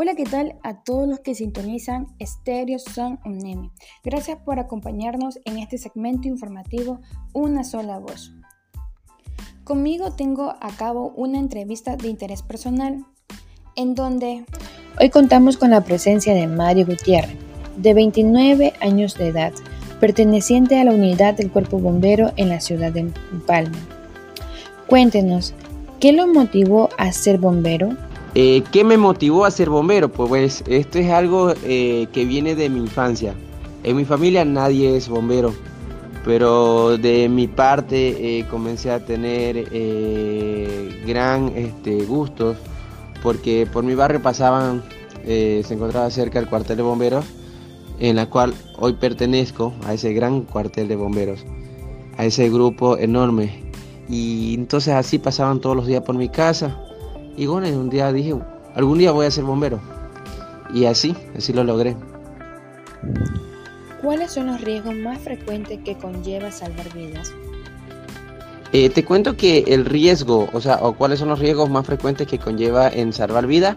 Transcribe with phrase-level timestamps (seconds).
[0.00, 3.72] Hola, ¿qué tal a todos los que sintonizan Stereo Son Unemi?
[4.04, 7.00] Gracias por acompañarnos en este segmento informativo
[7.32, 8.32] Una sola voz.
[9.64, 13.06] Conmigo tengo a cabo una entrevista de interés personal
[13.74, 14.44] en donde
[15.00, 17.36] hoy contamos con la presencia de Mario Gutiérrez,
[17.76, 19.52] de 29 años de edad,
[19.98, 23.10] perteneciente a la unidad del Cuerpo Bombero en la ciudad de
[23.48, 23.78] Palma.
[24.86, 25.54] Cuéntenos,
[25.98, 27.96] ¿qué lo motivó a ser bombero?
[28.34, 30.10] Eh, ¿Qué me motivó a ser bombero?
[30.10, 33.34] Pues, esto es algo eh, que viene de mi infancia.
[33.84, 35.54] En mi familia nadie es bombero,
[36.24, 39.68] pero de mi parte eh, comencé a tener
[41.06, 42.56] gran este, gustos
[43.22, 44.82] porque por mi barrio pasaban,
[45.24, 47.24] se encontraba cerca el cuartel de bomberos,
[47.98, 51.44] en la cual hoy pertenezco a ese gran cuartel de bomberos,
[52.16, 53.64] a ese grupo enorme.
[54.08, 56.78] Y entonces así pasaban todos los días por mi casa
[57.38, 58.34] y bueno, un día dije,
[58.74, 59.80] algún día voy a ser bombero.
[60.74, 61.96] Y así, así lo logré.
[64.02, 67.32] ¿Cuáles son los riesgos más frecuentes que conlleva salvar vidas?
[68.72, 72.26] Eh, te cuento que el riesgo, o sea, o cuáles son los riesgos más frecuentes
[72.26, 73.76] que conlleva en salvar vida.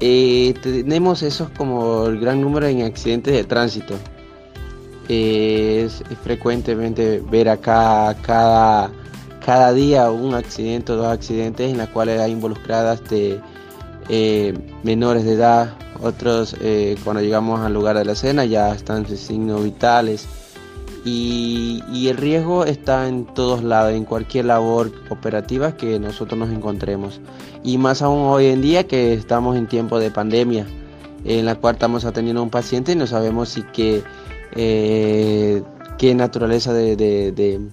[0.00, 3.94] Eh, tenemos esos como el gran número en accidentes de tránsito.
[5.08, 8.90] Eh, es, frecuentemente ver acá cada
[9.44, 13.40] cada día un accidente o dos accidentes en los cuales hay involucradas de
[14.08, 19.04] eh, menores de edad, otros eh, cuando llegamos al lugar de la escena ya están
[19.06, 20.26] en signos vitales.
[21.04, 27.20] Y, el riesgo está en todos lados, en cualquier labor operativa que nosotros nos encontremos.
[27.64, 30.66] Y más aún hoy en día que estamos en tiempo de pandemia
[31.24, 34.02] en la cual estamos atendiendo a un paciente y no sabemos si qué,
[34.54, 35.62] eh,
[35.96, 37.70] qué naturaleza de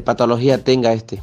[0.00, 1.20] patología tenga este.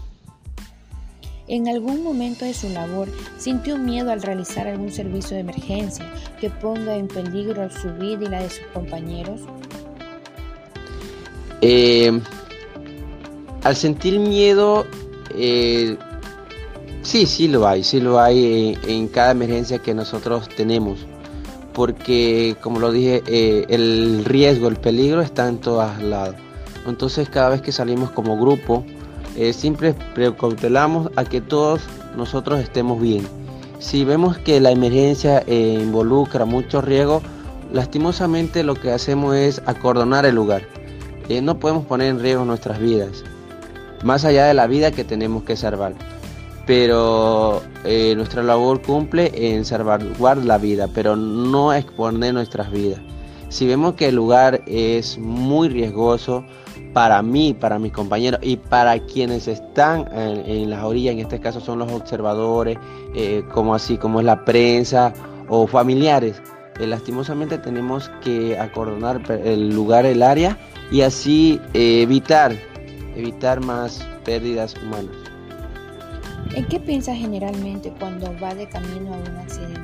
[1.47, 6.05] ¿En algún momento de su labor sintió miedo al realizar algún servicio de emergencia
[6.39, 9.41] que ponga en peligro su vida y la de sus compañeros?
[11.59, 12.21] Eh,
[13.63, 14.85] al sentir miedo,
[15.35, 15.97] eh,
[17.01, 21.05] sí, sí lo hay, sí lo hay en, cada emergencia que nosotros tenemos,
[21.73, 26.35] porque como lo dije, eh, el riesgo, el peligro está en todos lados.
[26.87, 28.83] Entonces cada vez que salimos como grupo,
[29.35, 31.81] eh, siempre precautelamos a que todos
[32.17, 33.25] nosotros estemos bien.
[33.79, 37.21] Si vemos que la emergencia eh, involucra mucho riesgo,
[37.71, 40.63] lastimosamente lo que hacemos es acordonar el lugar.
[41.29, 43.23] Eh, no podemos poner en riesgo nuestras vidas,
[44.03, 45.93] más allá de la vida que tenemos que salvar.
[46.67, 47.63] Pero
[48.15, 53.01] nuestra labor cumple en salvaguardar la vida, pero no exponer nuestras vidas.
[53.49, 56.45] Si vemos que el lugar es muy riesgoso,
[56.93, 61.59] para mí, para mis compañeros y para quienes están en, las orillas, en este caso
[61.59, 62.77] son los observadores,
[63.15, 65.13] eh, como así como es la prensa
[65.47, 66.41] o familiares.
[66.79, 70.57] Eh, lastimosamente tenemos que acordonar el lugar, el área
[70.91, 72.53] y así eh, evitar,
[73.15, 75.15] evitar más pérdidas humanas.
[76.53, 79.81] ¿En qué piensa generalmente cuando va de camino a un accidente?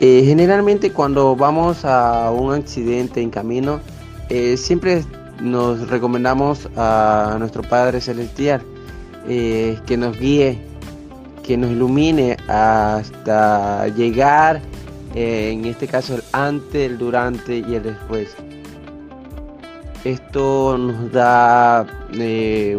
[0.00, 3.80] generalmente cuando vamos a un accidente en camino,
[4.28, 5.04] eh, siempre
[5.40, 8.62] nos recomendamos a nuestro Padre Celestial
[9.28, 10.58] eh, que nos guíe,
[11.42, 14.60] que nos ilumine hasta llegar,
[15.14, 18.34] eh, en este caso, el antes, el durante y el después.
[20.04, 21.86] Esto nos da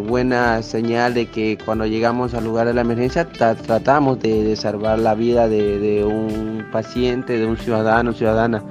[0.07, 5.15] buena señal de que cuando llegamos al lugar de la emergencia tratamos de, salvar la
[5.15, 8.63] vida de un paciente, de un ciudadano, ciudadana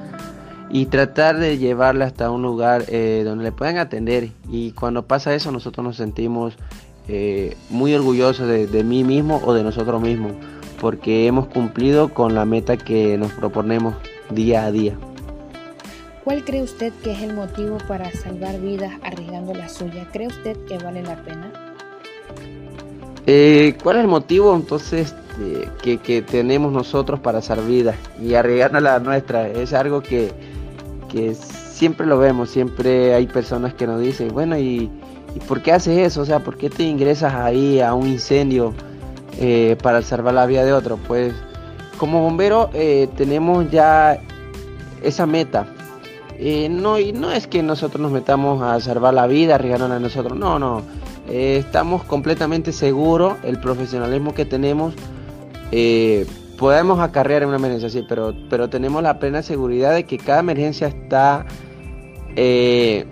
[0.71, 4.31] y tratar de llevarla hasta un lugar eh, donde le puedan atender.
[4.51, 6.55] Y cuando pasa eso nosotros nos sentimos
[7.07, 10.33] eh, muy orgullosos de, mí mismo o de nosotros mismos,
[10.81, 13.95] porque hemos cumplido con la meta que nos proponemos
[14.31, 14.95] día a día.
[16.25, 20.09] ¿Cuál cree usted que es el motivo para salvar vidas arriesgando la suya?
[20.11, 21.53] ¿Cree usted que vale la pena?
[23.27, 25.15] Eh, ¿Cuál es el motivo entonces
[25.83, 29.49] que, que, tenemos nosotros para salvar vidas y arriesgar la nuestra?
[29.49, 30.33] Es algo que,
[31.75, 34.91] siempre lo vemos, siempre hay personas que nos dicen, bueno, ¿y,
[35.49, 36.23] por qué haces eso?
[36.23, 38.73] O sea, ¿por qué te ingresas ahí a un incendio
[39.39, 40.99] eh, para salvar la vida de otro?
[41.09, 41.35] Pues
[41.99, 44.19] como bombero eh, tenemos ya
[45.03, 45.67] esa meta.
[46.39, 50.01] Eh, no, y no es que nosotros nos metamos a salvar la vida, arriesgándonos a
[50.01, 50.83] nosotros, no, no.
[51.29, 54.95] estamos completamente seguros, el profesionalismo que tenemos
[56.65, 60.87] podemos acarrear una emergencia, sí, pero, pero tenemos la plena seguridad de que cada emergencia
[60.87, 61.45] está,
[62.37, 63.05] eh,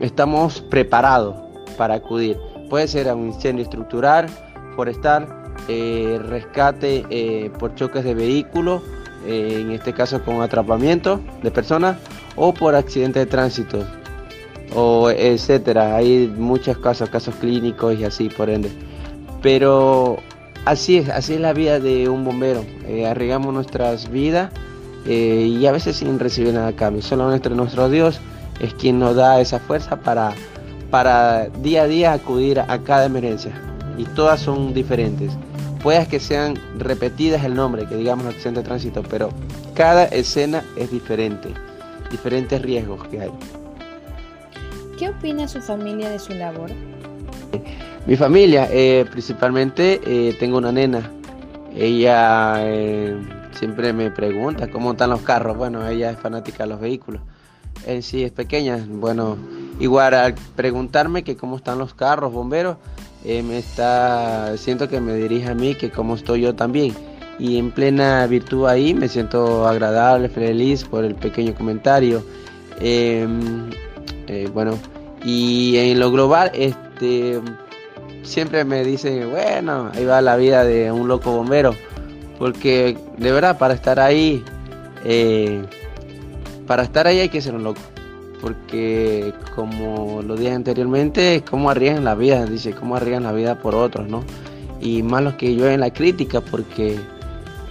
[0.00, 1.36] estamos preparados
[1.78, 2.36] para acudir.
[2.68, 4.26] Puede ser a un incendio estructural,
[4.74, 5.28] forestal
[6.28, 8.82] rescate por choques de vehículos,
[9.24, 11.96] en este caso con atrapamiento de personas,
[12.34, 13.86] o por accidente de tránsito,
[14.74, 15.94] o etcétera.
[15.94, 18.68] Hay muchos casos, casos clínicos y así, por ende.
[19.42, 20.18] Pero
[20.64, 22.64] así es, así es la vida de un bombero.
[22.86, 24.50] Eh, arriesgamos nuestras vidas
[25.06, 27.02] eh, y a veces sin recibir nada a cambio.
[27.02, 28.20] Solo nuestro, nuestro Dios
[28.60, 30.32] es quien nos da esa fuerza para,
[30.90, 33.52] para día a día acudir a cada emergencia.
[33.96, 35.32] Y todas son diferentes.
[35.82, 39.30] Puedes que sean repetidas el nombre, que digamos accidente de tránsito, pero
[39.74, 41.48] cada escena es diferente.
[42.10, 43.30] Diferentes riesgos que hay.
[44.98, 46.70] ¿Qué opina su familia de su labor?
[48.10, 51.08] Mi familia, eh, principalmente eh, tengo una nena.
[51.76, 53.16] Ella eh,
[53.52, 55.56] siempre me pregunta cómo están los carros.
[55.56, 57.22] Bueno, ella es fanática de los vehículos.
[57.86, 58.84] En sí es pequeña.
[58.84, 59.36] Bueno,
[59.78, 62.78] igual al preguntarme que cómo están los carros, bomberos,
[63.24, 66.92] me está, siento que me dirige a mí, que cómo estoy yo también.
[67.38, 72.24] Y en plena virtud ahí me siento agradable, feliz por el pequeño comentario.
[72.80, 73.70] Em,
[74.52, 74.76] bueno,
[75.24, 77.40] y en lo global, este
[78.22, 81.74] siempre me dicen, bueno, ahí va la vida de un loco bombero.
[82.38, 84.42] Porque de verdad, para estar ahí,
[85.04, 85.62] eh,
[86.66, 87.80] para estar ahí hay que ser un loco.
[88.40, 93.74] Porque como lo dije anteriormente, cómo arriesgan la vida, dice, cómo arriesgan la vida por
[93.74, 94.24] otros, ¿no?
[94.80, 96.98] Y más los que yo en la crítica, porque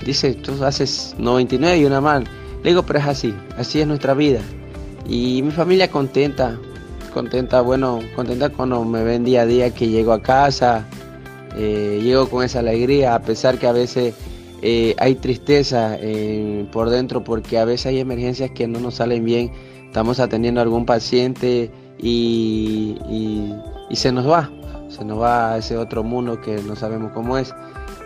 [0.05, 2.25] dice, tú haces 99 y una mal.
[2.63, 4.41] Le digo, pero es así, así es nuestra vida.
[5.07, 6.59] Y mi familia contenta,
[7.09, 10.85] contenta, bueno, contenta cuando me ven día a día que llego a casa,
[11.55, 14.13] eh, llego con esa alegría, a pesar que a veces
[14.61, 19.25] eh, hay tristeza eh, por dentro porque a veces hay emergencias que no nos salen
[19.25, 19.51] bien,
[19.85, 22.97] estamos atendiendo a algún paciente y,
[23.89, 24.49] y se nos va,
[24.89, 27.53] se nos va a ese otro mundo que no sabemos cómo es.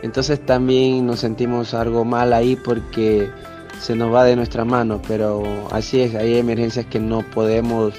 [0.02, 3.30] Entonces también nos sentimos algo mal ahí porque
[3.80, 7.94] se nos va de nuestra mano, pero así es, hay emergencias que no podemos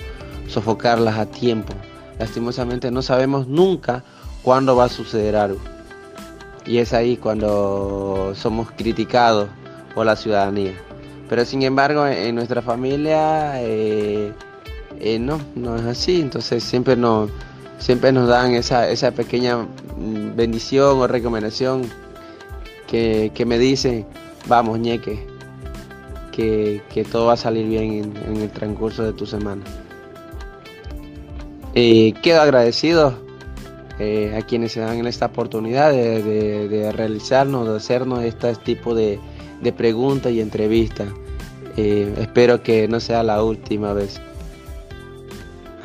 [0.48, 1.72] sofocarlas a tiempo.
[2.18, 4.04] Lastimosamente no sabemos nunca
[4.42, 5.60] cuándo va a suceder algo.
[6.66, 9.48] Y es ahí cuando somos criticados
[9.94, 10.72] por la ciudadanía.
[11.28, 14.32] Pero sin embargo en nuestra familia eh,
[15.00, 16.20] eh, no, no es así.
[16.20, 17.30] Entonces siempre nos,
[17.78, 21.82] siempre nos dan esa, esa pequeña mm, bendición o recomendación
[22.86, 24.06] que, me dicen,
[24.46, 25.26] vamos ñeque,
[26.30, 29.62] que, todo va a salir bien en el transcurso de tu semana.
[31.76, 33.14] Eh, quedo agradecido
[33.98, 39.18] eh, a quienes se dan esta oportunidad de, realizarnos, de hacernos este tipo de,
[39.76, 41.08] preguntas y entrevistas.
[41.76, 44.20] Eh, espero que no sea la última vez.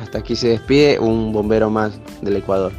[0.00, 2.72] Hasta aquí se despide un bombero más del Ecuador.